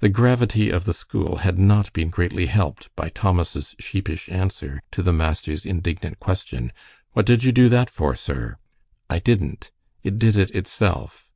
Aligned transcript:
The 0.00 0.08
gravity 0.08 0.70
of 0.70 0.86
the 0.86 0.92
school 0.92 1.36
had 1.36 1.56
not 1.56 1.92
been 1.92 2.10
greatly 2.10 2.46
helped 2.46 2.90
by 2.96 3.10
Thomas 3.10 3.76
sheepish 3.78 4.28
answer 4.28 4.80
to 4.90 5.04
the 5.04 5.12
master's 5.12 5.64
indignant 5.64 6.18
question, 6.18 6.72
"What 7.12 7.26
did 7.26 7.44
you 7.44 7.52
do 7.52 7.68
that 7.68 7.88
for, 7.88 8.16
sir?" 8.16 8.56
"I 9.08 9.20
didn't; 9.20 9.70
it 10.02 10.18
did 10.18 10.34
itself." 10.36 11.30